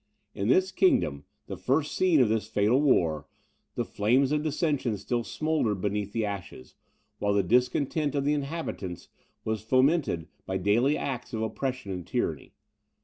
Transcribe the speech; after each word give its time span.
In 0.33 0.47
this 0.47 0.71
kingdom, 0.71 1.25
the 1.45 1.55
first 1.55 1.93
scene 1.95 2.21
of 2.21 2.27
this 2.29 2.47
fatal 2.47 2.81
war, 2.81 3.27
the 3.75 3.85
flames 3.85 4.31
of 4.31 4.41
dissension 4.41 4.97
still 4.97 5.23
smouldered 5.23 5.79
beneath 5.79 6.11
the 6.11 6.25
ashes, 6.25 6.73
while 7.19 7.33
the 7.35 7.43
discontent 7.43 8.15
of 8.15 8.25
the 8.25 8.33
inhabitants 8.33 9.09
was 9.45 9.61
fomented 9.61 10.27
by 10.47 10.57
daily 10.57 10.97
acts 10.97 11.33
of 11.33 11.43
oppression 11.43 11.91
and 11.91 12.07
tyranny. 12.07 12.55